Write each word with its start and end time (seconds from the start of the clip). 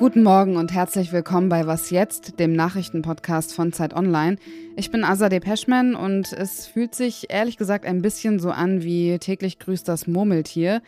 Guten 0.00 0.22
Morgen 0.22 0.56
und 0.56 0.72
herzlich 0.72 1.12
willkommen 1.12 1.50
bei 1.50 1.66
Was 1.66 1.90
jetzt, 1.90 2.40
dem 2.40 2.54
Nachrichtenpodcast 2.54 3.54
von 3.54 3.70
Zeit 3.74 3.92
Online. 3.94 4.38
Ich 4.74 4.90
bin 4.90 5.04
Azadeh 5.04 5.40
Peschman 5.40 5.94
und 5.94 6.32
es 6.32 6.66
fühlt 6.66 6.94
sich 6.94 7.26
ehrlich 7.28 7.58
gesagt 7.58 7.84
ein 7.84 8.00
bisschen 8.00 8.38
so 8.40 8.50
an 8.50 8.82
wie 8.82 9.18
täglich 9.18 9.58
grüßt 9.58 9.86
das 9.86 10.06
Murmeltier. 10.06 10.80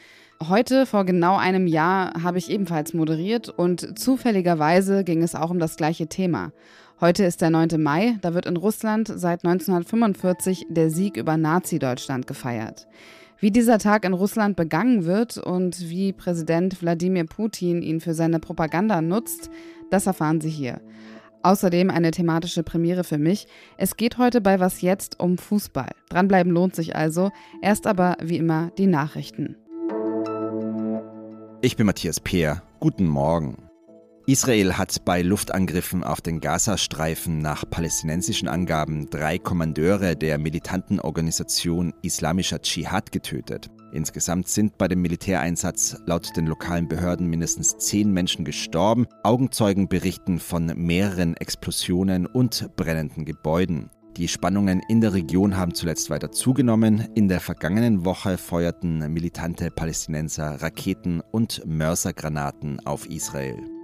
Heute, 0.48 0.86
vor 0.86 1.04
genau 1.04 1.36
einem 1.36 1.66
Jahr, 1.66 2.22
habe 2.22 2.38
ich 2.38 2.50
ebenfalls 2.50 2.94
moderiert 2.94 3.50
und 3.50 3.98
zufälligerweise 3.98 5.04
ging 5.04 5.22
es 5.22 5.34
auch 5.34 5.50
um 5.50 5.58
das 5.58 5.76
gleiche 5.76 6.06
Thema. 6.06 6.52
Heute 6.98 7.24
ist 7.24 7.42
der 7.42 7.50
9. 7.50 7.82
Mai, 7.82 8.16
da 8.22 8.32
wird 8.32 8.46
in 8.46 8.56
Russland 8.56 9.12
seit 9.14 9.44
1945 9.44 10.68
der 10.70 10.88
Sieg 10.88 11.18
über 11.18 11.36
Nazi-Deutschland 11.36 12.26
gefeiert. 12.26 12.86
Wie 13.42 13.50
dieser 13.50 13.78
Tag 13.78 14.04
in 14.04 14.12
Russland 14.12 14.54
begangen 14.54 15.04
wird 15.04 15.36
und 15.36 15.90
wie 15.90 16.12
Präsident 16.12 16.80
Wladimir 16.80 17.26
Putin 17.26 17.82
ihn 17.82 17.98
für 17.98 18.14
seine 18.14 18.38
Propaganda 18.38 19.02
nutzt, 19.02 19.50
das 19.90 20.06
erfahren 20.06 20.40
Sie 20.40 20.48
hier. 20.48 20.80
Außerdem 21.42 21.90
eine 21.90 22.12
thematische 22.12 22.62
Premiere 22.62 23.02
für 23.02 23.18
mich. 23.18 23.48
Es 23.76 23.96
geht 23.96 24.16
heute 24.16 24.40
bei 24.40 24.60
Was 24.60 24.80
jetzt 24.80 25.18
um 25.18 25.38
Fußball. 25.38 25.90
Dranbleiben 26.08 26.52
lohnt 26.52 26.76
sich 26.76 26.94
also. 26.94 27.32
Erst 27.62 27.88
aber 27.88 28.16
wie 28.22 28.36
immer 28.36 28.70
die 28.78 28.86
Nachrichten. 28.86 29.56
Ich 31.62 31.76
bin 31.76 31.86
Matthias 31.86 32.20
Peer. 32.20 32.62
Guten 32.78 33.08
Morgen. 33.08 33.71
Israel 34.26 34.78
hat 34.78 35.04
bei 35.04 35.20
Luftangriffen 35.20 36.04
auf 36.04 36.20
den 36.20 36.40
Gazastreifen 36.40 37.38
nach 37.38 37.68
palästinensischen 37.68 38.46
Angaben 38.46 39.10
drei 39.10 39.36
Kommandeure 39.36 40.14
der 40.14 40.38
militanten 40.38 41.00
Organisation 41.00 41.92
Islamischer 42.02 42.62
Dschihad 42.62 43.10
getötet. 43.10 43.68
Insgesamt 43.92 44.46
sind 44.46 44.78
bei 44.78 44.86
dem 44.86 45.02
Militäreinsatz 45.02 45.96
laut 46.06 46.36
den 46.36 46.46
lokalen 46.46 46.86
Behörden 46.86 47.26
mindestens 47.26 47.76
zehn 47.78 48.12
Menschen 48.12 48.44
gestorben. 48.44 49.08
Augenzeugen 49.24 49.88
berichten 49.88 50.38
von 50.38 50.66
mehreren 50.66 51.36
Explosionen 51.36 52.26
und 52.26 52.70
brennenden 52.76 53.24
Gebäuden. 53.24 53.90
Die 54.16 54.28
Spannungen 54.28 54.82
in 54.88 55.00
der 55.00 55.14
Region 55.14 55.56
haben 55.56 55.74
zuletzt 55.74 56.10
weiter 56.10 56.30
zugenommen. 56.30 57.08
In 57.16 57.26
der 57.26 57.40
vergangenen 57.40 58.04
Woche 58.04 58.38
feuerten 58.38 59.12
militante 59.12 59.70
Palästinenser 59.70 60.62
Raketen 60.62 61.22
und 61.32 61.62
Mörsergranaten 61.66 62.78
auf 62.86 63.06
Israel. 63.10 63.81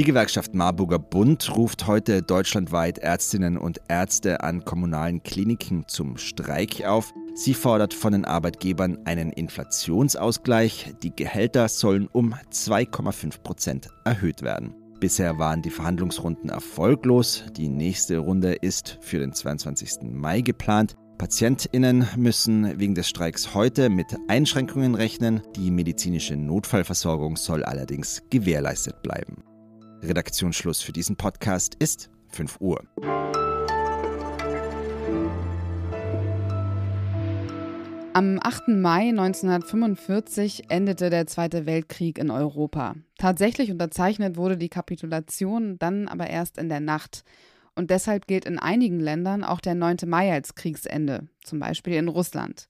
Die 0.00 0.06
Gewerkschaft 0.06 0.54
Marburger 0.54 0.98
Bund 0.98 1.54
ruft 1.54 1.86
heute 1.86 2.22
deutschlandweit 2.22 2.96
Ärztinnen 2.96 3.58
und 3.58 3.82
Ärzte 3.88 4.42
an 4.42 4.64
kommunalen 4.64 5.22
Kliniken 5.22 5.84
zum 5.88 6.16
Streik 6.16 6.86
auf. 6.86 7.12
Sie 7.34 7.52
fordert 7.52 7.92
von 7.92 8.12
den 8.12 8.24
Arbeitgebern 8.24 9.00
einen 9.04 9.30
Inflationsausgleich. 9.30 10.94
Die 11.02 11.14
Gehälter 11.14 11.68
sollen 11.68 12.06
um 12.06 12.32
2,5 12.50 13.42
Prozent 13.42 13.88
erhöht 14.06 14.40
werden. 14.40 14.74
Bisher 15.00 15.36
waren 15.36 15.60
die 15.60 15.68
Verhandlungsrunden 15.68 16.48
erfolglos. 16.48 17.44
Die 17.58 17.68
nächste 17.68 18.16
Runde 18.16 18.54
ist 18.54 18.96
für 19.02 19.18
den 19.18 19.34
22. 19.34 20.10
Mai 20.10 20.40
geplant. 20.40 20.94
Patientinnen 21.18 22.08
müssen 22.16 22.80
wegen 22.80 22.94
des 22.94 23.06
Streiks 23.06 23.52
heute 23.52 23.90
mit 23.90 24.16
Einschränkungen 24.28 24.94
rechnen. 24.94 25.42
Die 25.56 25.70
medizinische 25.70 26.36
Notfallversorgung 26.36 27.36
soll 27.36 27.62
allerdings 27.64 28.22
gewährleistet 28.30 29.02
bleiben. 29.02 29.44
Redaktionsschluss 30.02 30.80
für 30.80 30.92
diesen 30.92 31.16
Podcast 31.16 31.74
ist 31.74 32.10
5 32.28 32.60
Uhr. 32.60 32.82
Am 38.12 38.40
8. 38.42 38.68
Mai 38.68 39.10
1945 39.10 40.70
endete 40.70 41.10
der 41.10 41.26
Zweite 41.26 41.66
Weltkrieg 41.66 42.18
in 42.18 42.30
Europa. 42.30 42.96
Tatsächlich 43.18 43.70
unterzeichnet 43.70 44.36
wurde 44.36 44.56
die 44.56 44.68
Kapitulation 44.68 45.78
dann 45.78 46.08
aber 46.08 46.28
erst 46.28 46.58
in 46.58 46.68
der 46.68 46.80
Nacht. 46.80 47.22
Und 47.76 47.90
deshalb 47.90 48.26
gilt 48.26 48.46
in 48.46 48.58
einigen 48.58 49.00
Ländern 49.00 49.44
auch 49.44 49.60
der 49.60 49.74
9. 49.74 49.98
Mai 50.06 50.32
als 50.32 50.54
Kriegsende, 50.54 51.28
zum 51.44 51.60
Beispiel 51.60 51.94
in 51.94 52.08
Russland. 52.08 52.68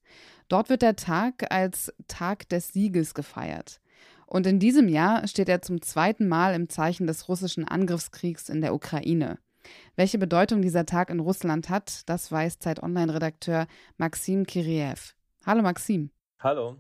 Dort 0.48 0.69
wird 0.69 0.82
der 0.82 0.96
Tag 0.96 1.50
als 1.50 1.92
Tag 2.06 2.48
des 2.48 2.72
Sieges 2.72 3.14
gefeiert. 3.14 3.80
Und 4.32 4.46
in 4.46 4.60
diesem 4.60 4.88
Jahr 4.88 5.26
steht 5.26 5.48
er 5.48 5.60
zum 5.60 5.82
zweiten 5.82 6.28
Mal 6.28 6.54
im 6.54 6.68
Zeichen 6.68 7.08
des 7.08 7.28
russischen 7.28 7.66
Angriffskriegs 7.66 8.48
in 8.48 8.60
der 8.60 8.72
Ukraine. 8.72 9.38
Welche 9.96 10.18
Bedeutung 10.18 10.62
dieser 10.62 10.86
Tag 10.86 11.10
in 11.10 11.18
Russland 11.18 11.68
hat, 11.68 12.08
das 12.08 12.30
weiß 12.30 12.60
Zeit 12.60 12.80
Online-Redakteur 12.80 13.66
Maxim 13.96 14.46
Kiriev. 14.46 15.14
Hallo 15.44 15.62
Maxim. 15.62 16.10
Hallo. 16.38 16.76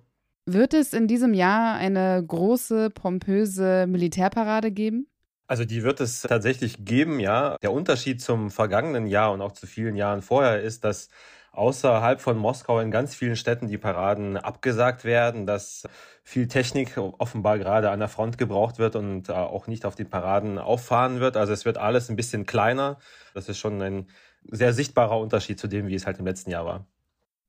Wird 0.46 0.74
es 0.74 0.92
in 0.92 1.08
diesem 1.08 1.34
Jahr 1.34 1.74
eine 1.74 2.24
große, 2.24 2.88
pompöse 2.90 3.86
Militärparade 3.88 4.70
geben? 4.70 5.08
Also 5.48 5.64
die 5.64 5.82
wird 5.82 6.00
es 6.00 6.22
tatsächlich 6.22 6.84
geben, 6.84 7.18
ja. 7.18 7.56
Der 7.62 7.72
Unterschied 7.72 8.22
zum 8.22 8.52
vergangenen 8.52 9.08
Jahr 9.08 9.32
und 9.32 9.40
auch 9.40 9.52
zu 9.52 9.66
vielen 9.66 9.96
Jahren 9.96 10.22
vorher 10.22 10.62
ist, 10.62 10.84
dass 10.84 11.08
außerhalb 11.52 12.20
von 12.20 12.38
Moskau 12.38 12.80
in 12.80 12.90
ganz 12.90 13.14
vielen 13.14 13.36
Städten 13.36 13.68
die 13.68 13.78
Paraden 13.78 14.36
abgesagt 14.36 15.04
werden, 15.04 15.46
dass 15.46 15.84
viel 16.22 16.48
Technik 16.48 16.96
offenbar 16.96 17.58
gerade 17.58 17.90
an 17.90 17.98
der 17.98 18.08
Front 18.08 18.38
gebraucht 18.38 18.78
wird 18.78 18.96
und 18.96 19.28
äh, 19.28 19.32
auch 19.32 19.66
nicht 19.66 19.84
auf 19.84 19.94
den 19.94 20.08
Paraden 20.08 20.58
auffahren 20.58 21.20
wird. 21.20 21.36
Also 21.36 21.52
es 21.52 21.64
wird 21.64 21.78
alles 21.78 22.08
ein 22.08 22.16
bisschen 22.16 22.46
kleiner. 22.46 22.98
Das 23.34 23.48
ist 23.48 23.58
schon 23.58 23.82
ein 23.82 24.06
sehr 24.50 24.72
sichtbarer 24.72 25.18
Unterschied 25.18 25.58
zu 25.58 25.66
dem, 25.66 25.88
wie 25.88 25.94
es 25.94 26.06
halt 26.06 26.18
im 26.18 26.26
letzten 26.26 26.50
Jahr 26.50 26.64
war. 26.64 26.86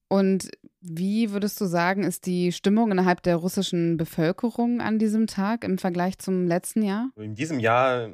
Und 0.09 0.49
wie 0.81 1.31
würdest 1.31 1.61
du 1.61 1.65
sagen, 1.65 2.03
ist 2.03 2.25
die 2.25 2.51
Stimmung 2.51 2.91
innerhalb 2.91 3.23
der 3.23 3.37
russischen 3.37 3.95
Bevölkerung 3.95 4.81
an 4.81 4.99
diesem 4.99 5.25
Tag 5.25 5.63
im 5.63 5.77
Vergleich 5.77 6.17
zum 6.17 6.47
letzten 6.47 6.81
Jahr? 6.81 7.11
In 7.15 7.33
diesem 7.33 7.59
Jahr 7.59 8.09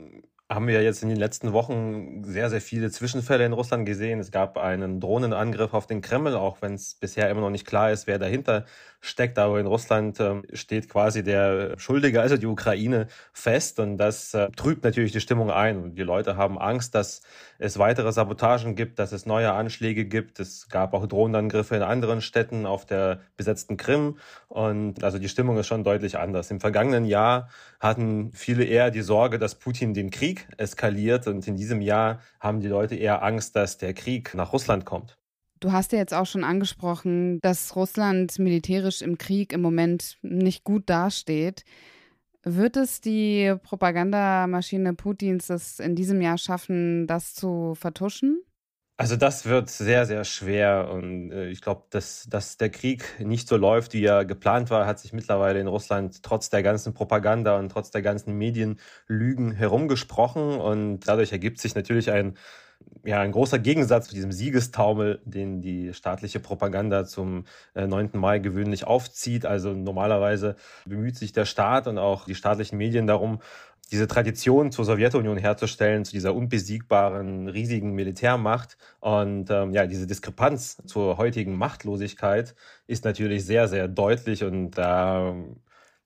haben 0.50 0.68
wir 0.68 0.82
jetzt 0.82 1.04
in 1.04 1.10
den 1.10 1.18
letzten 1.18 1.52
Wochen 1.52 2.24
sehr, 2.24 2.50
sehr 2.50 2.62
viele 2.62 2.90
Zwischenfälle 2.90 3.46
in 3.46 3.52
Russland 3.52 3.86
gesehen. 3.86 4.22
Es 4.22 4.32
gab 4.32 4.58
einen 4.58 5.02
Drohnenangriff 5.02 5.74
auf 5.74 5.88
den 5.88 6.00
Kreml, 6.00 6.36
auch 6.36 6.62
wenn 6.62 6.74
es 6.74 6.96
bisher 6.96 7.30
immer 7.30 7.42
noch 7.42 7.50
nicht 7.50 7.68
klar 7.68 7.92
ist, 7.92 8.08
wer 8.08 8.18
dahinter 8.18 8.64
steckt. 9.02 9.38
Aber 9.40 9.60
in 9.60 9.66
Russland 9.66 10.20
äh, 10.22 10.42
steht 10.54 10.88
quasi 10.88 11.22
der 11.22 11.78
Schuldige, 11.78 12.22
also 12.22 12.38
die 12.38 12.46
Ukraine, 12.46 13.08
fest. 13.34 13.80
Und 13.82 13.98
das 13.98 14.34
äh, 14.34 14.50
trübt 14.52 14.86
natürlich 14.86 15.12
die 15.12 15.20
Stimmung 15.20 15.52
ein. 15.52 15.84
Und 15.84 15.96
die 15.96 16.04
Leute 16.04 16.38
haben 16.38 16.58
Angst, 16.58 16.96
dass 16.96 17.22
es 17.60 17.78
weitere 17.78 18.14
Sabotagen 18.14 18.76
gibt, 18.76 19.00
dass 19.00 19.12
es 19.12 19.26
neue 19.26 19.52
Anschläge 19.52 20.06
gibt. 20.06 20.40
Es 20.40 20.70
gab 20.70 20.94
auch 20.94 21.08
Drohnenangriffe 21.08 21.76
in 21.76 21.82
anderen 21.82 22.22
Städten 22.22 22.66
auf 22.66 22.86
der 22.86 23.20
besetzten 23.36 23.76
Krim. 23.76 24.18
Und 24.48 25.04
also 25.04 25.20
die 25.20 25.30
Stimmung 25.30 25.58
ist 25.58 25.68
schon 25.68 25.84
deutlich 25.84 26.18
anders. 26.18 26.52
Im 26.52 26.62
vergangenen 26.62 27.04
Jahr 27.04 27.50
hatten 27.82 28.32
viele 28.34 28.64
eher 28.64 28.92
die 28.92 29.02
Sorge, 29.02 29.40
dass 29.40 29.56
Putin 29.56 29.94
den 29.94 30.10
Krieg 30.10 30.37
eskaliert. 30.58 31.28
Und 31.28 31.48
in 31.48 31.56
diesem 31.56 31.82
Jahr 31.82 32.20
haben 32.40 32.60
die 32.60 32.68
Leute 32.68 32.96
eher 32.96 33.24
Angst, 33.24 33.56
dass 33.56 33.78
der 33.78 33.94
Krieg 33.94 34.34
nach 34.34 34.54
Russland 34.54 34.86
kommt. 34.86 35.18
Du 35.60 35.72
hast 35.72 35.92
ja 35.92 35.98
jetzt 35.98 36.14
auch 36.14 36.26
schon 36.26 36.44
angesprochen, 36.44 37.40
dass 37.42 37.76
Russland 37.76 38.38
militärisch 38.38 39.02
im 39.02 39.18
Krieg 39.18 39.54
im 39.54 39.62
Moment 39.62 40.18
nicht 40.22 40.64
gut 40.64 40.90
dasteht. 40.90 41.64
Wird 42.44 42.78
es 42.78 43.02
die 43.02 43.56
Propagandamaschine 43.64 44.94
Putins 44.94 45.50
es 45.50 45.80
in 45.80 45.96
diesem 45.96 46.22
Jahr 46.22 46.38
schaffen, 46.38 47.08
das 47.08 47.34
zu 47.34 47.74
vertuschen? 47.76 48.42
Also 49.00 49.16
das 49.16 49.46
wird 49.46 49.70
sehr, 49.70 50.08
sehr 50.08 50.24
schwer. 50.24 50.90
Und 50.92 51.32
äh, 51.32 51.50
ich 51.50 51.62
glaube, 51.62 51.84
dass, 51.92 52.28
dass 52.30 52.58
der 52.58 52.72
Krieg 52.72 53.20
nicht 53.20 53.48
so 53.48 53.56
läuft, 53.56 53.94
wie 53.94 54.04
er 54.04 54.26
geplant 54.26 54.72
war, 54.72 54.88
hat 54.88 55.00
sich 55.00 55.14
mittlerweile 55.14 55.60
in 55.60 55.68
Russland 55.68 56.24
trotz 56.24 56.50
der 56.50 56.64
ganzen 56.64 56.96
Propaganda 56.96 57.60
und 57.60 57.70
trotz 57.70 57.92
der 57.92 58.02
ganzen 58.02 58.36
Medienlügen 58.40 59.52
herumgesprochen. 59.52 60.60
Und 60.60 61.02
dadurch 61.02 61.32
ergibt 61.32 61.60
sich 61.60 61.76
natürlich 61.76 62.10
ein 62.12 62.38
ja, 63.04 63.22
ein 63.22 63.32
großer 63.32 63.60
Gegensatz 63.60 64.10
zu 64.10 64.16
diesem 64.16 64.32
Siegestaumel, 64.32 65.22
den 65.26 65.62
die 65.62 65.94
staatliche 65.94 66.40
Propaganda 66.40 67.06
zum 67.06 67.46
9. 67.74 68.14
Äh, 68.14 68.18
Mai 68.18 68.40
gewöhnlich 68.40 68.86
aufzieht. 68.86 69.46
Also 69.46 69.74
normalerweise 69.74 70.56
bemüht 70.86 71.18
sich 71.18 71.34
der 71.34 71.46
Staat 71.46 71.88
und 71.88 71.98
auch 71.98 72.26
die 72.26 72.36
staatlichen 72.36 72.78
Medien 72.78 73.08
darum, 73.08 73.40
diese 73.92 74.08
Tradition 74.08 74.72
zur 74.72 74.86
Sowjetunion 74.86 75.38
herzustellen, 75.38 76.06
zu 76.06 76.12
dieser 76.12 76.36
unbesiegbaren, 76.36 77.48
riesigen 77.48 77.94
Militärmacht. 77.94 78.78
Und 79.00 79.50
ähm, 79.50 79.74
ja, 79.74 79.88
diese 79.88 80.08
Diskrepanz 80.08 80.78
zur 80.86 81.18
heutigen 81.18 81.58
Machtlosigkeit 81.58 82.56
ist 82.88 83.06
natürlich 83.06 83.46
sehr, 83.46 83.68
sehr 83.68 83.88
deutlich 83.88 84.44
und 84.44 84.72
da 84.72 85.36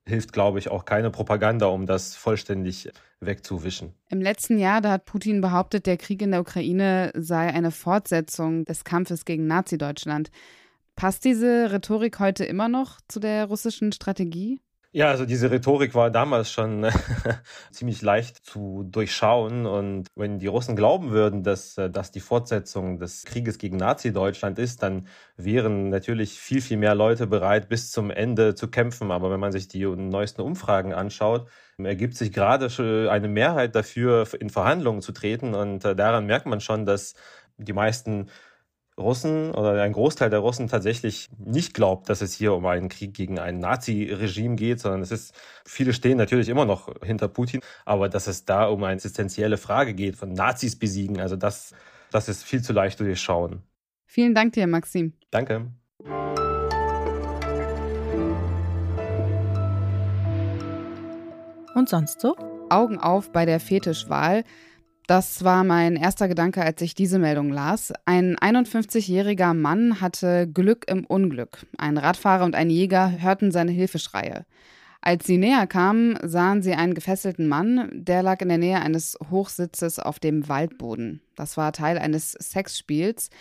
hilft, 0.07 0.33
glaube 0.33 0.59
ich, 0.59 0.69
auch 0.69 0.85
keine 0.85 1.11
Propaganda, 1.11 1.67
um 1.67 1.85
das 1.85 2.15
vollständig 2.15 2.91
wegzuwischen. 3.19 3.93
Im 4.09 4.21
letzten 4.21 4.57
Jahr, 4.57 4.81
da 4.81 4.91
hat 4.91 5.05
Putin 5.05 5.41
behauptet, 5.41 5.85
der 5.85 5.97
Krieg 5.97 6.21
in 6.21 6.31
der 6.31 6.41
Ukraine 6.41 7.11
sei 7.15 7.47
eine 7.53 7.71
Fortsetzung 7.71 8.65
des 8.65 8.83
Kampfes 8.83 9.25
gegen 9.25 9.45
Nazi-Deutschland. 9.47 10.31
Passt 10.95 11.23
diese 11.23 11.71
Rhetorik 11.71 12.19
heute 12.19 12.45
immer 12.45 12.67
noch 12.67 12.99
zu 13.07 13.19
der 13.19 13.45
russischen 13.45 13.91
Strategie? 13.91 14.59
Ja, 14.93 15.07
also 15.09 15.25
diese 15.25 15.49
Rhetorik 15.49 15.95
war 15.95 16.11
damals 16.11 16.51
schon 16.51 16.85
ziemlich 17.71 18.01
leicht 18.01 18.45
zu 18.45 18.83
durchschauen. 18.83 19.65
Und 19.65 20.07
wenn 20.15 20.37
die 20.37 20.47
Russen 20.47 20.75
glauben 20.75 21.11
würden, 21.11 21.43
dass 21.43 21.77
äh, 21.77 21.89
das 21.89 22.11
die 22.11 22.19
Fortsetzung 22.19 22.99
des 22.99 23.23
Krieges 23.23 23.57
gegen 23.57 23.77
Nazi-Deutschland 23.77 24.59
ist, 24.59 24.83
dann 24.83 25.07
wären 25.37 25.87
natürlich 25.89 26.37
viel, 26.37 26.59
viel 26.61 26.75
mehr 26.75 26.93
Leute 26.93 27.25
bereit, 27.25 27.69
bis 27.69 27.89
zum 27.89 28.11
Ende 28.11 28.53
zu 28.53 28.67
kämpfen. 28.69 29.11
Aber 29.11 29.31
wenn 29.31 29.39
man 29.39 29.53
sich 29.53 29.69
die 29.69 29.85
neuesten 29.85 30.41
Umfragen 30.41 30.93
anschaut, 30.93 31.47
ergibt 31.77 32.17
sich 32.17 32.33
gerade 32.33 32.67
eine 33.09 33.29
Mehrheit 33.29 33.75
dafür, 33.75 34.27
in 34.41 34.49
Verhandlungen 34.49 35.01
zu 35.01 35.13
treten. 35.13 35.53
Und 35.55 35.85
äh, 35.85 35.95
daran 35.95 36.25
merkt 36.25 36.47
man 36.47 36.59
schon, 36.59 36.85
dass 36.85 37.13
die 37.57 37.73
meisten 37.73 38.27
Russen 39.01 39.51
oder 39.51 39.81
ein 39.81 39.91
Großteil 39.91 40.29
der 40.29 40.39
Russen 40.39 40.67
tatsächlich 40.67 41.29
nicht 41.37 41.73
glaubt, 41.73 42.09
dass 42.09 42.21
es 42.21 42.33
hier 42.33 42.53
um 42.53 42.65
einen 42.65 42.89
Krieg 42.89 43.13
gegen 43.13 43.39
ein 43.39 43.59
Nazi-Regime 43.59 44.55
geht, 44.55 44.79
sondern 44.79 45.01
es 45.01 45.11
ist, 45.11 45.33
viele 45.65 45.93
stehen 45.93 46.17
natürlich 46.17 46.49
immer 46.49 46.65
noch 46.65 46.89
hinter 47.03 47.27
Putin, 47.27 47.61
aber 47.85 48.09
dass 48.09 48.27
es 48.27 48.45
da 48.45 48.67
um 48.67 48.83
eine 48.83 48.93
existenzielle 48.93 49.57
Frage 49.57 49.93
geht, 49.93 50.15
von 50.15 50.33
Nazis 50.33 50.77
besiegen, 50.77 51.19
also 51.19 51.35
das, 51.35 51.73
das 52.11 52.29
ist 52.29 52.43
viel 52.43 52.61
zu 52.61 52.73
leicht 52.73 52.97
zu 52.97 53.03
durchschauen. 53.03 53.63
Vielen 54.05 54.33
Dank 54.35 54.53
dir, 54.53 54.67
Maxim. 54.67 55.13
Danke. 55.29 55.71
Und 61.73 61.89
sonst 61.89 62.21
so? 62.21 62.35
Augen 62.69 62.99
auf 62.99 63.31
bei 63.31 63.45
der 63.45 63.59
Fetischwahl. 63.59 64.43
Das 65.07 65.43
war 65.43 65.63
mein 65.63 65.95
erster 65.95 66.27
Gedanke, 66.27 66.61
als 66.63 66.81
ich 66.81 66.95
diese 66.95 67.19
Meldung 67.19 67.51
las. 67.51 67.91
Ein 68.05 68.37
51-jähriger 68.37 69.53
Mann 69.53 69.99
hatte 69.99 70.47
Glück 70.47 70.85
im 70.89 71.05
Unglück. 71.05 71.65
Ein 71.77 71.97
Radfahrer 71.97 72.45
und 72.45 72.55
ein 72.55 72.69
Jäger 72.69 73.21
hörten 73.21 73.51
seine 73.51 73.71
Hilfeschreie. 73.71 74.45
Als 75.01 75.25
sie 75.25 75.39
näher 75.39 75.65
kamen, 75.65 76.17
sahen 76.21 76.61
sie 76.61 76.73
einen 76.73 76.93
gefesselten 76.93 77.47
Mann, 77.47 77.89
der 77.91 78.21
lag 78.21 78.39
in 78.41 78.49
der 78.49 78.59
Nähe 78.59 78.79
eines 78.79 79.17
Hochsitzes 79.31 79.97
auf 79.97 80.19
dem 80.19 80.47
Waldboden. 80.47 81.21
Das 81.35 81.57
war 81.57 81.73
Teil 81.73 81.97
eines 81.97 82.33
Sexspiels. 82.33 83.31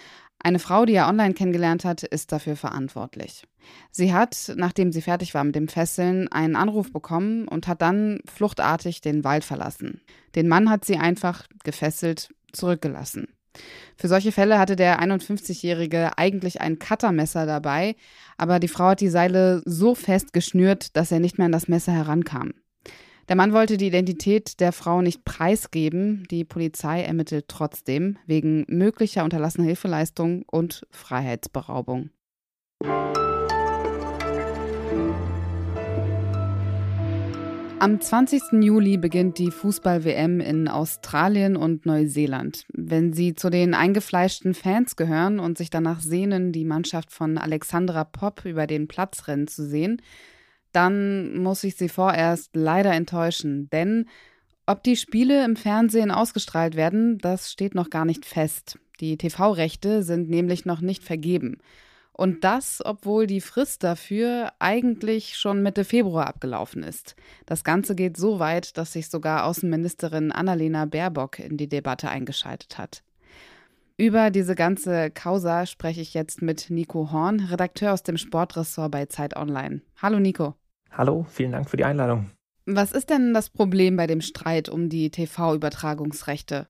Eine 0.42 0.58
Frau, 0.58 0.86
die 0.86 0.94
er 0.94 1.08
online 1.08 1.34
kennengelernt 1.34 1.84
hat, 1.84 2.02
ist 2.02 2.32
dafür 2.32 2.56
verantwortlich. 2.56 3.44
Sie 3.90 4.14
hat, 4.14 4.52
nachdem 4.56 4.90
sie 4.90 5.02
fertig 5.02 5.34
war 5.34 5.44
mit 5.44 5.54
dem 5.54 5.68
Fesseln, 5.68 6.28
einen 6.28 6.56
Anruf 6.56 6.92
bekommen 6.92 7.46
und 7.46 7.68
hat 7.68 7.82
dann 7.82 8.20
fluchtartig 8.24 9.02
den 9.02 9.22
Wald 9.22 9.44
verlassen. 9.44 10.00
Den 10.34 10.48
Mann 10.48 10.70
hat 10.70 10.84
sie 10.86 10.96
einfach 10.96 11.46
gefesselt 11.62 12.30
zurückgelassen. 12.52 13.28
Für 13.96 14.08
solche 14.08 14.32
Fälle 14.32 14.58
hatte 14.58 14.76
der 14.76 15.00
51-Jährige 15.00 16.16
eigentlich 16.16 16.60
ein 16.60 16.78
Cuttermesser 16.78 17.44
dabei, 17.44 17.96
aber 18.38 18.60
die 18.60 18.68
Frau 18.68 18.86
hat 18.90 19.00
die 19.00 19.08
Seile 19.08 19.60
so 19.66 19.94
fest 19.94 20.32
geschnürt, 20.32 20.96
dass 20.96 21.12
er 21.12 21.20
nicht 21.20 21.36
mehr 21.36 21.46
an 21.46 21.52
das 21.52 21.68
Messer 21.68 21.92
herankam. 21.92 22.52
Der 23.30 23.36
Mann 23.36 23.52
wollte 23.52 23.76
die 23.76 23.86
Identität 23.86 24.58
der 24.58 24.72
Frau 24.72 25.02
nicht 25.02 25.24
preisgeben. 25.24 26.26
Die 26.32 26.44
Polizei 26.44 27.02
ermittelt 27.02 27.44
trotzdem 27.46 28.18
wegen 28.26 28.64
möglicher 28.66 29.22
unterlassener 29.22 29.68
Hilfeleistung 29.68 30.42
und 30.50 30.84
Freiheitsberaubung. 30.90 32.10
Am 37.78 38.00
20. 38.00 38.42
Juli 38.62 38.98
beginnt 38.98 39.38
die 39.38 39.52
Fußball-WM 39.52 40.40
in 40.40 40.66
Australien 40.66 41.56
und 41.56 41.86
Neuseeland. 41.86 42.66
Wenn 42.72 43.12
Sie 43.12 43.34
zu 43.34 43.48
den 43.48 43.74
eingefleischten 43.74 44.54
Fans 44.54 44.96
gehören 44.96 45.38
und 45.38 45.56
sich 45.56 45.70
danach 45.70 46.00
sehnen, 46.00 46.50
die 46.50 46.64
Mannschaft 46.64 47.12
von 47.12 47.38
Alexandra 47.38 48.02
Popp 48.02 48.44
über 48.44 48.66
den 48.66 48.88
Platz 48.88 49.28
rennen 49.28 49.46
zu 49.46 49.64
sehen, 49.64 50.02
dann 50.72 51.36
muss 51.38 51.64
ich 51.64 51.76
Sie 51.76 51.88
vorerst 51.88 52.50
leider 52.54 52.92
enttäuschen, 52.92 53.68
denn 53.70 54.06
ob 54.66 54.84
die 54.84 54.96
Spiele 54.96 55.44
im 55.44 55.56
Fernsehen 55.56 56.10
ausgestrahlt 56.10 56.76
werden, 56.76 57.18
das 57.18 57.50
steht 57.50 57.74
noch 57.74 57.90
gar 57.90 58.04
nicht 58.04 58.24
fest. 58.24 58.78
Die 59.00 59.16
TV-Rechte 59.16 60.02
sind 60.02 60.28
nämlich 60.28 60.64
noch 60.64 60.80
nicht 60.80 61.02
vergeben. 61.02 61.58
Und 62.12 62.44
das, 62.44 62.82
obwohl 62.84 63.26
die 63.26 63.40
Frist 63.40 63.82
dafür 63.82 64.52
eigentlich 64.58 65.38
schon 65.38 65.62
Mitte 65.62 65.84
Februar 65.84 66.26
abgelaufen 66.26 66.82
ist. 66.82 67.16
Das 67.46 67.64
Ganze 67.64 67.94
geht 67.94 68.16
so 68.16 68.38
weit, 68.38 68.76
dass 68.76 68.92
sich 68.92 69.08
sogar 69.08 69.46
Außenministerin 69.46 70.30
Annalena 70.30 70.84
Baerbock 70.84 71.38
in 71.38 71.56
die 71.56 71.68
Debatte 71.68 72.10
eingeschaltet 72.10 72.76
hat. 72.78 73.02
Über 74.00 74.30
diese 74.30 74.54
ganze 74.54 75.10
Causa 75.10 75.66
spreche 75.66 76.00
ich 76.00 76.14
jetzt 76.14 76.40
mit 76.40 76.70
Nico 76.70 77.12
Horn, 77.12 77.40
Redakteur 77.40 77.92
aus 77.92 78.02
dem 78.02 78.16
Sportressort 78.16 78.90
bei 78.90 79.04
Zeit 79.04 79.36
Online. 79.36 79.82
Hallo 80.00 80.18
Nico. 80.18 80.54
Hallo, 80.90 81.26
vielen 81.28 81.52
Dank 81.52 81.68
für 81.68 81.76
die 81.76 81.84
Einladung. 81.84 82.30
Was 82.64 82.92
ist 82.92 83.10
denn 83.10 83.34
das 83.34 83.50
Problem 83.50 83.98
bei 83.98 84.06
dem 84.06 84.22
Streit 84.22 84.70
um 84.70 84.88
die 84.88 85.10
TV-Übertragungsrechte? 85.10 86.66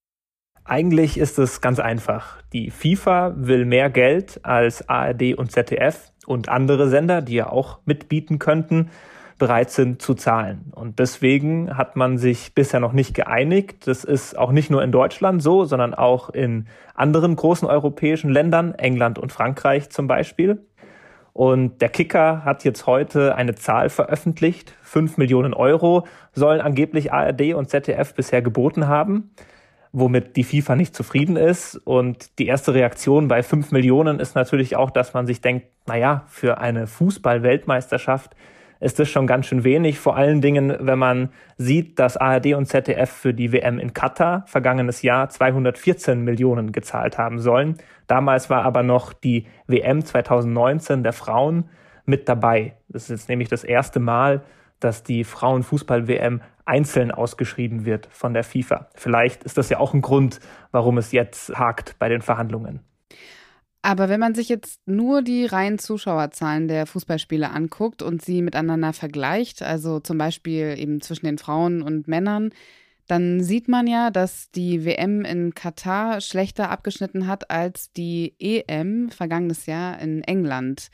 Eigentlich 0.64 1.18
ist 1.18 1.38
es 1.38 1.60
ganz 1.60 1.78
einfach. 1.78 2.42
Die 2.52 2.72
FIFA 2.72 3.34
will 3.36 3.64
mehr 3.64 3.90
Geld 3.90 4.44
als 4.44 4.88
ARD 4.88 5.34
und 5.34 5.52
ZDF 5.52 6.10
und 6.26 6.48
andere 6.48 6.88
Sender, 6.88 7.22
die 7.22 7.34
ja 7.34 7.48
auch 7.48 7.78
mitbieten 7.84 8.40
könnten, 8.40 8.90
bereit 9.40 9.70
sind 9.70 10.00
zu 10.00 10.14
zahlen. 10.14 10.70
Und 10.76 11.00
deswegen 11.00 11.76
hat 11.76 11.96
man 11.96 12.18
sich 12.18 12.54
bisher 12.54 12.78
noch 12.78 12.92
nicht 12.92 13.14
geeinigt. 13.14 13.88
Das 13.88 14.04
ist 14.04 14.38
auch 14.38 14.52
nicht 14.52 14.70
nur 14.70 14.84
in 14.84 14.92
Deutschland 14.92 15.42
so, 15.42 15.64
sondern 15.64 15.94
auch 15.94 16.30
in 16.30 16.66
anderen 16.94 17.34
großen 17.34 17.66
europäischen 17.66 18.30
Ländern, 18.30 18.74
England 18.74 19.18
und 19.18 19.32
Frankreich 19.32 19.90
zum 19.90 20.06
Beispiel. 20.06 20.64
Und 21.32 21.80
der 21.80 21.88
Kicker 21.88 22.44
hat 22.44 22.64
jetzt 22.64 22.86
heute 22.86 23.34
eine 23.34 23.54
Zahl 23.54 23.88
veröffentlicht. 23.88 24.74
Fünf 24.82 25.16
Millionen 25.16 25.54
Euro 25.54 26.06
sollen 26.32 26.60
angeblich 26.60 27.12
ARD 27.12 27.54
und 27.54 27.70
ZDF 27.70 28.14
bisher 28.14 28.42
geboten 28.42 28.88
haben, 28.88 29.30
womit 29.92 30.36
die 30.36 30.44
FIFA 30.44 30.76
nicht 30.76 30.94
zufrieden 30.94 31.36
ist. 31.36 31.76
Und 31.76 32.38
die 32.38 32.46
erste 32.46 32.74
Reaktion 32.74 33.28
bei 33.28 33.42
fünf 33.42 33.72
Millionen 33.72 34.20
ist 34.20 34.34
natürlich 34.34 34.76
auch, 34.76 34.90
dass 34.90 35.14
man 35.14 35.26
sich 35.26 35.40
denkt, 35.40 35.66
naja, 35.86 36.24
für 36.26 36.58
eine 36.58 36.86
Fußball-Weltmeisterschaft 36.86 38.36
ist 38.80 38.98
das 38.98 39.08
schon 39.08 39.26
ganz 39.26 39.46
schön 39.46 39.62
wenig. 39.62 39.98
Vor 39.98 40.16
allen 40.16 40.40
Dingen, 40.40 40.74
wenn 40.80 40.98
man 40.98 41.28
sieht, 41.56 41.98
dass 41.98 42.16
ARD 42.16 42.54
und 42.54 42.66
ZDF 42.66 43.10
für 43.10 43.34
die 43.34 43.52
WM 43.52 43.78
in 43.78 43.92
Katar 43.92 44.44
vergangenes 44.46 45.02
Jahr 45.02 45.28
214 45.28 46.22
Millionen 46.22 46.72
gezahlt 46.72 47.18
haben 47.18 47.38
sollen. 47.38 47.76
Damals 48.06 48.50
war 48.50 48.64
aber 48.64 48.82
noch 48.82 49.12
die 49.12 49.46
WM 49.66 50.04
2019 50.04 51.02
der 51.02 51.12
Frauen 51.12 51.68
mit 52.06 52.28
dabei. 52.28 52.74
Das 52.88 53.04
ist 53.04 53.10
jetzt 53.10 53.28
nämlich 53.28 53.48
das 53.48 53.62
erste 53.62 54.00
Mal, 54.00 54.42
dass 54.80 55.02
die 55.02 55.24
Frauenfußball-WM 55.24 56.40
einzeln 56.64 57.10
ausgeschrieben 57.10 57.84
wird 57.84 58.08
von 58.10 58.32
der 58.32 58.44
FIFA. 58.44 58.88
Vielleicht 58.94 59.44
ist 59.44 59.58
das 59.58 59.68
ja 59.68 59.78
auch 59.78 59.92
ein 59.92 60.00
Grund, 60.00 60.40
warum 60.72 60.98
es 60.98 61.12
jetzt 61.12 61.56
hakt 61.56 61.98
bei 61.98 62.08
den 62.08 62.22
Verhandlungen. 62.22 62.80
Aber 63.82 64.08
wenn 64.10 64.20
man 64.20 64.34
sich 64.34 64.48
jetzt 64.48 64.80
nur 64.86 65.22
die 65.22 65.46
reinen 65.46 65.78
Zuschauerzahlen 65.78 66.68
der 66.68 66.86
Fußballspiele 66.86 67.50
anguckt 67.50 68.02
und 68.02 68.22
sie 68.22 68.42
miteinander 68.42 68.92
vergleicht, 68.92 69.62
also 69.62 70.00
zum 70.00 70.18
Beispiel 70.18 70.74
eben 70.76 71.00
zwischen 71.00 71.26
den 71.26 71.38
Frauen 71.38 71.80
und 71.80 72.06
Männern, 72.06 72.50
dann 73.06 73.42
sieht 73.42 73.68
man 73.68 73.86
ja, 73.86 74.10
dass 74.10 74.50
die 74.50 74.84
WM 74.84 75.24
in 75.24 75.54
Katar 75.54 76.20
schlechter 76.20 76.70
abgeschnitten 76.70 77.26
hat 77.26 77.50
als 77.50 77.90
die 77.92 78.34
EM 78.38 79.10
vergangenes 79.10 79.66
Jahr 79.66 79.98
in 79.98 80.22
England. 80.22 80.90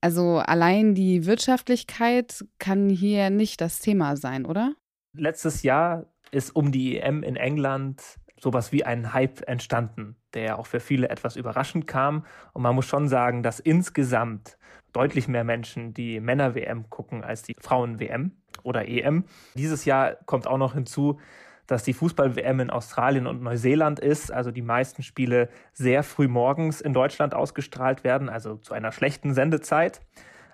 Also 0.00 0.38
allein 0.38 0.94
die 0.94 1.26
Wirtschaftlichkeit 1.26 2.44
kann 2.58 2.88
hier 2.88 3.28
nicht 3.28 3.60
das 3.60 3.80
Thema 3.80 4.16
sein, 4.16 4.46
oder? 4.46 4.74
Letztes 5.12 5.62
Jahr 5.62 6.06
ist 6.30 6.54
um 6.54 6.72
die 6.72 6.96
EM 6.96 7.22
in 7.22 7.36
England 7.36 8.00
sowas 8.40 8.72
wie 8.72 8.84
ein 8.84 9.12
Hype 9.12 9.46
entstanden, 9.46 10.16
der 10.34 10.58
auch 10.58 10.66
für 10.66 10.80
viele 10.80 11.08
etwas 11.08 11.36
überraschend 11.36 11.86
kam. 11.86 12.24
Und 12.52 12.62
man 12.62 12.74
muss 12.74 12.86
schon 12.86 13.08
sagen, 13.08 13.42
dass 13.42 13.60
insgesamt 13.60 14.56
deutlich 14.92 15.28
mehr 15.28 15.44
Menschen 15.44 15.94
die 15.94 16.20
Männer-WM 16.20 16.90
gucken 16.90 17.22
als 17.22 17.42
die 17.42 17.54
Frauen-WM 17.60 18.32
oder 18.62 18.88
EM. 18.88 19.24
Dieses 19.54 19.84
Jahr 19.84 20.16
kommt 20.26 20.46
auch 20.46 20.58
noch 20.58 20.74
hinzu, 20.74 21.20
dass 21.66 21.84
die 21.84 21.92
Fußball-WM 21.92 22.60
in 22.60 22.70
Australien 22.70 23.28
und 23.28 23.42
Neuseeland 23.42 24.00
ist, 24.00 24.32
also 24.32 24.50
die 24.50 24.62
meisten 24.62 25.04
Spiele 25.04 25.48
sehr 25.72 26.02
früh 26.02 26.26
morgens 26.26 26.80
in 26.80 26.92
Deutschland 26.92 27.32
ausgestrahlt 27.32 28.02
werden, 28.02 28.28
also 28.28 28.56
zu 28.56 28.74
einer 28.74 28.90
schlechten 28.90 29.34
Sendezeit. 29.34 30.00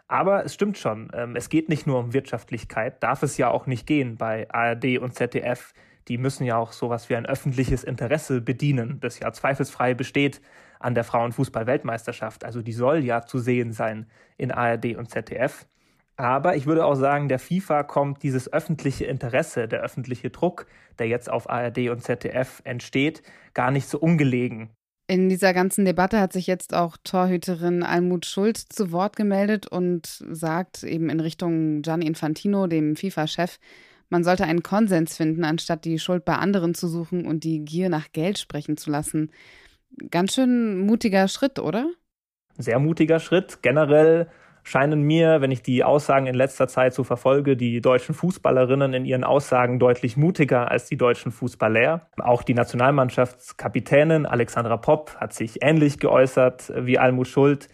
Aber 0.08 0.44
es 0.44 0.52
stimmt 0.52 0.76
schon, 0.76 1.10
ähm, 1.14 1.34
es 1.34 1.48
geht 1.48 1.68
nicht 1.68 1.86
nur 1.86 1.98
um 1.98 2.12
Wirtschaftlichkeit, 2.12 3.02
darf 3.02 3.22
es 3.22 3.38
ja 3.38 3.48
auch 3.50 3.66
nicht 3.66 3.86
gehen 3.86 4.16
bei 4.16 4.48
ARD 4.50 4.98
und 4.98 5.14
ZDF, 5.14 5.72
die 6.08 6.18
müssen 6.18 6.44
ja 6.44 6.56
auch 6.56 6.72
sowas 6.72 7.08
wie 7.08 7.16
ein 7.16 7.26
öffentliches 7.26 7.84
Interesse 7.84 8.40
bedienen, 8.40 9.00
das 9.00 9.18
ja 9.18 9.32
zweifelsfrei 9.32 9.94
besteht 9.94 10.40
an 10.78 10.94
der 10.94 11.04
Frauenfußball-Weltmeisterschaft. 11.04 12.44
Also 12.44 12.62
die 12.62 12.72
soll 12.72 13.04
ja 13.04 13.22
zu 13.22 13.38
sehen 13.38 13.72
sein 13.72 14.06
in 14.36 14.52
ARD 14.52 14.96
und 14.96 15.10
ZDF. 15.10 15.66
Aber 16.16 16.56
ich 16.56 16.66
würde 16.66 16.86
auch 16.86 16.94
sagen, 16.94 17.28
der 17.28 17.38
FIFA 17.38 17.82
kommt 17.82 18.22
dieses 18.22 18.50
öffentliche 18.50 19.04
Interesse, 19.04 19.68
der 19.68 19.82
öffentliche 19.82 20.30
Druck, 20.30 20.66
der 20.98 21.08
jetzt 21.08 21.30
auf 21.30 21.50
ARD 21.50 21.90
und 21.90 22.02
ZDF 22.02 22.62
entsteht, 22.64 23.22
gar 23.52 23.70
nicht 23.70 23.88
so 23.88 23.98
ungelegen. 23.98 24.70
In 25.08 25.28
dieser 25.28 25.54
ganzen 25.54 25.84
Debatte 25.84 26.18
hat 26.18 26.32
sich 26.32 26.46
jetzt 26.46 26.74
auch 26.74 26.96
Torhüterin 27.04 27.84
Almut 27.84 28.26
Schuld 28.26 28.56
zu 28.56 28.90
Wort 28.90 29.14
gemeldet 29.14 29.68
und 29.68 30.24
sagt 30.30 30.82
eben 30.82 31.10
in 31.10 31.20
Richtung 31.20 31.82
Gianni 31.82 32.06
Infantino, 32.06 32.66
dem 32.66 32.96
FIFA-Chef, 32.96 33.58
man 34.08 34.24
sollte 34.24 34.44
einen 34.44 34.62
Konsens 34.62 35.16
finden, 35.16 35.44
anstatt 35.44 35.84
die 35.84 35.98
Schuld 35.98 36.24
bei 36.24 36.34
anderen 36.34 36.74
zu 36.74 36.88
suchen 36.88 37.26
und 37.26 37.44
die 37.44 37.64
Gier 37.64 37.88
nach 37.88 38.12
Geld 38.12 38.38
sprechen 38.38 38.76
zu 38.76 38.90
lassen. 38.90 39.30
Ganz 40.10 40.34
schön 40.34 40.78
mutiger 40.78 41.28
Schritt, 41.28 41.58
oder? 41.58 41.88
Sehr 42.58 42.78
mutiger 42.78 43.18
Schritt. 43.18 43.62
Generell 43.62 44.28
scheinen 44.66 45.02
mir, 45.02 45.40
wenn 45.40 45.52
ich 45.52 45.62
die 45.62 45.84
Aussagen 45.84 46.26
in 46.26 46.34
letzter 46.34 46.66
Zeit 46.66 46.92
so 46.92 47.04
verfolge, 47.04 47.56
die 47.56 47.80
deutschen 47.80 48.14
Fußballerinnen 48.14 48.94
in 48.94 49.04
ihren 49.04 49.22
Aussagen 49.22 49.78
deutlich 49.78 50.16
mutiger 50.16 50.70
als 50.70 50.86
die 50.86 50.96
deutschen 50.96 51.30
Fußballer. 51.30 52.08
Auch 52.18 52.42
die 52.42 52.54
Nationalmannschaftskapitänin 52.54 54.26
Alexandra 54.26 54.76
Popp 54.76 55.14
hat 55.16 55.32
sich 55.32 55.62
ähnlich 55.62 56.00
geäußert 56.00 56.72
wie 56.76 56.98
Almut 56.98 57.28
Schuld. 57.28 57.68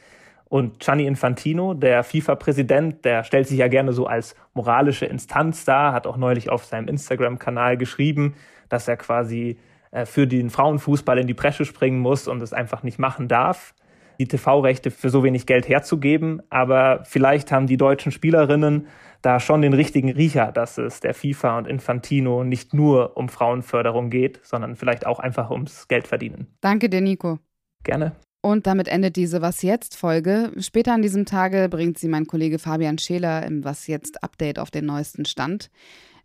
Und 0.52 0.80
Gianni 0.80 1.06
Infantino, 1.06 1.72
der 1.72 2.04
FIFA-Präsident, 2.04 3.06
der 3.06 3.24
stellt 3.24 3.48
sich 3.48 3.56
ja 3.56 3.68
gerne 3.68 3.94
so 3.94 4.06
als 4.06 4.36
moralische 4.52 5.06
Instanz 5.06 5.64
dar, 5.64 5.94
hat 5.94 6.06
auch 6.06 6.18
neulich 6.18 6.50
auf 6.50 6.66
seinem 6.66 6.88
Instagram-Kanal 6.88 7.78
geschrieben, 7.78 8.34
dass 8.68 8.86
er 8.86 8.98
quasi 8.98 9.56
äh, 9.92 10.04
für 10.04 10.26
den 10.26 10.50
Frauenfußball 10.50 11.16
in 11.16 11.26
die 11.26 11.32
Bresche 11.32 11.64
springen 11.64 12.00
muss 12.00 12.28
und 12.28 12.42
es 12.42 12.52
einfach 12.52 12.82
nicht 12.82 12.98
machen 12.98 13.28
darf 13.28 13.72
die 14.18 14.28
TV-Rechte 14.28 14.90
für 14.90 15.08
so 15.08 15.24
wenig 15.24 15.46
Geld 15.46 15.70
herzugeben. 15.70 16.42
Aber 16.50 17.02
vielleicht 17.04 17.50
haben 17.50 17.66
die 17.66 17.78
deutschen 17.78 18.12
Spielerinnen 18.12 18.88
da 19.22 19.40
schon 19.40 19.62
den 19.62 19.72
richtigen 19.72 20.10
Riecher, 20.10 20.52
dass 20.52 20.76
es 20.76 21.00
der 21.00 21.14
FIFA 21.14 21.58
und 21.58 21.66
Infantino 21.66 22.44
nicht 22.44 22.74
nur 22.74 23.16
um 23.16 23.30
Frauenförderung 23.30 24.10
geht, 24.10 24.40
sondern 24.42 24.76
vielleicht 24.76 25.06
auch 25.06 25.18
einfach 25.18 25.50
ums 25.50 25.88
Geld 25.88 26.06
verdienen. 26.06 26.46
Danke 26.60 26.90
dir, 26.90 27.00
Nico. 27.00 27.38
Gerne. 27.84 28.12
Und 28.42 28.66
damit 28.66 28.88
endet 28.88 29.14
diese 29.14 29.40
Was 29.40 29.62
jetzt 29.62 29.96
Folge. 29.96 30.50
Später 30.58 30.92
an 30.92 31.00
diesem 31.00 31.26
Tage 31.26 31.68
bringt 31.70 31.96
sie 31.96 32.08
mein 32.08 32.26
Kollege 32.26 32.58
Fabian 32.58 32.98
Scheler 32.98 33.46
im 33.46 33.62
Was 33.62 33.86
jetzt 33.86 34.22
Update 34.24 34.58
auf 34.58 34.72
den 34.72 34.84
neuesten 34.84 35.24
Stand. 35.24 35.70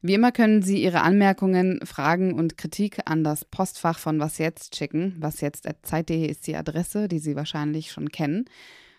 Wie 0.02 0.16
immer 0.16 0.32
können 0.32 0.62
Sie 0.62 0.84
Ihre 0.84 1.02
Anmerkungen, 1.02 1.80
Fragen 1.84 2.34
und 2.34 2.58
Kritik 2.58 3.00
an 3.06 3.24
das 3.24 3.46
Postfach 3.46 4.00
von 4.00 4.20
Was 4.20 4.40
Jetzt 4.40 4.76
schicken. 4.76 5.16
Was 5.20 5.42
jetzt 5.42 5.68
Zeit.de 5.84 6.26
ist 6.26 6.48
die 6.48 6.56
Adresse, 6.56 7.08
die 7.08 7.20
Sie 7.20 7.36
wahrscheinlich 7.36 7.92
schon 7.92 8.10
kennen. 8.10 8.46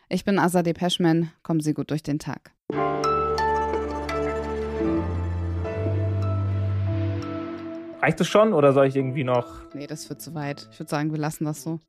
Ich 0.09 0.25
bin 0.25 0.39
Azadeh 0.39 0.73
Peschman. 0.73 1.31
Kommen 1.43 1.61
Sie 1.61 1.75
gut 1.75 1.91
durch 1.91 2.03
den 2.03 2.19
Tag. 2.19 2.53
Reicht 8.01 8.21
es 8.21 8.29
schon 8.29 8.53
oder 8.53 8.73
soll 8.73 8.87
ich 8.87 8.95
irgendwie 8.95 9.25
noch? 9.25 9.73
Nee, 9.75 9.89
das 9.89 10.09
wird 10.09 10.21
zu 10.21 10.35
weit. 10.35 10.69
Ich 10.73 10.79
würde 10.79 10.91
sagen, 10.91 11.11
wir 11.11 11.19
lassen 11.19 11.45
das 11.45 11.63
so. 11.63 11.81